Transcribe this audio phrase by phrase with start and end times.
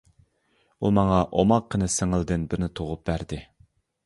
[0.87, 3.41] ئۇ ماڭا ئوماققىنە سىڭىلدىن بىرنى تۇغۇپ بەردى.